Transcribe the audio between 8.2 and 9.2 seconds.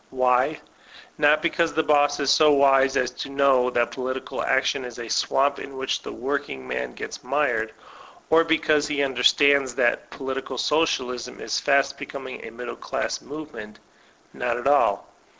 or because he